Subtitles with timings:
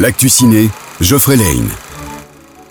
[0.00, 0.70] L'actu ciné,
[1.02, 1.68] Geoffrey Lane.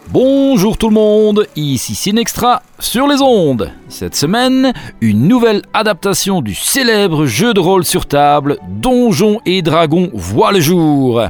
[0.08, 3.72] Bonjour tout le monde, ici Cinextra sur les ondes.
[3.88, 10.10] Cette semaine, une nouvelle adaptation du célèbre jeu de rôle sur table Donjons et Dragons
[10.12, 11.22] voit le jour.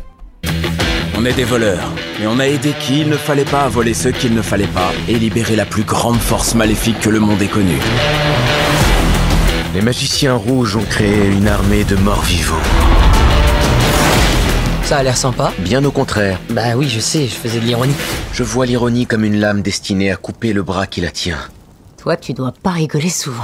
[1.17, 3.93] On est des voleurs, mais on a aidé qui il ne fallait pas à voler
[3.93, 7.41] ceux qu'il ne fallait pas et libérer la plus grande force maléfique que le monde
[7.41, 7.81] ait connue.
[9.75, 12.55] Les magiciens rouges ont créé une armée de morts vivants.
[14.89, 15.53] Ça a l'air sympa.
[15.59, 17.93] Bien au contraire, Bah oui, je sais, je faisais de l'ironie.
[18.33, 21.37] je vois l'ironie comme une lame destinée à couper le bras qui la tient.
[22.01, 23.43] Toi, tu dois pas rigoler souvent.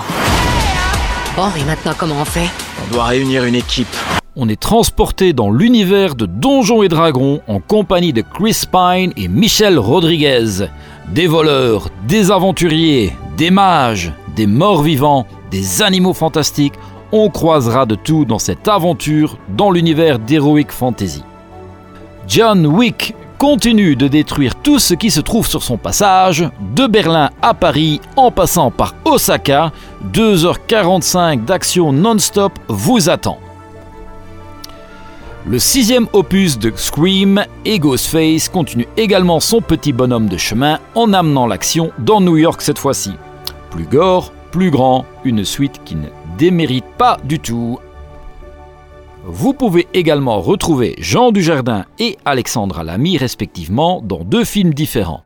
[1.36, 2.50] Bon, et maintenant, comment on fait?
[2.84, 3.96] On doit réunir une équipe.
[4.36, 9.28] On est transporté dans l'univers de Donjons et Dragons en compagnie de Chris Pine et
[9.28, 10.66] Michel Rodriguez.
[11.14, 16.74] Des voleurs, des aventuriers, des mages, des morts vivants, des animaux fantastiques,
[17.12, 21.22] on croisera de tout dans cette aventure dans l'univers d'Heroic Fantasy.
[22.28, 27.30] John Wick continue de détruire tout ce qui se trouve sur son passage, de Berlin
[27.42, 29.72] à Paris en passant par Osaka,
[30.12, 33.38] 2h45 d'action non-stop vous attend.
[35.48, 41.14] Le sixième opus de Scream et Ghostface continue également son petit bonhomme de chemin en
[41.14, 43.12] amenant l'action dans New York cette fois-ci.
[43.70, 46.08] Plus gore, plus grand, une suite qui ne
[46.40, 47.78] démérite pas du tout.
[49.28, 55.24] Vous pouvez également retrouver Jean Dujardin et Alexandra Lamy respectivement dans deux films différents.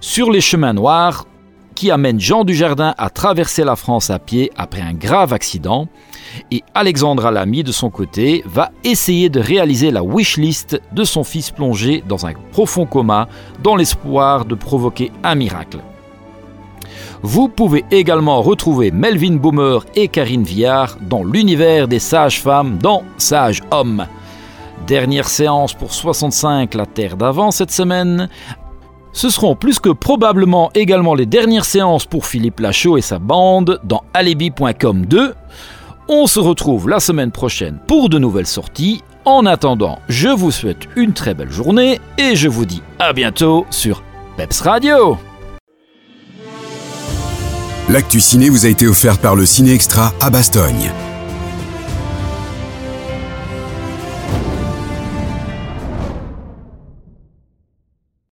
[0.00, 1.26] Sur les chemins noirs,
[1.74, 5.86] qui amène Jean Dujardin à traverser la France à pied après un grave accident,
[6.50, 11.50] et Alexandra Lamy de son côté va essayer de réaliser la wishlist de son fils
[11.50, 13.28] plongé dans un profond coma
[13.62, 15.80] dans l'espoir de provoquer un miracle.
[17.28, 23.62] Vous pouvez également retrouver Melvin Boomer et Karine Viard dans l'univers des sages-femmes dans Sage
[23.72, 24.06] Homme.
[24.86, 28.28] Dernière séance pour 65 La Terre d'avant cette semaine.
[29.12, 33.80] Ce seront plus que probablement également les dernières séances pour Philippe Lachaud et sa bande
[33.82, 35.34] dans alibi.com 2.
[36.08, 39.02] On se retrouve la semaine prochaine pour de nouvelles sorties.
[39.24, 43.66] En attendant, je vous souhaite une très belle journée et je vous dis à bientôt
[43.70, 44.04] sur
[44.36, 45.18] Peps Radio.
[47.88, 50.90] L'actu ciné vous a été offerte par le Ciné Extra à Bastogne.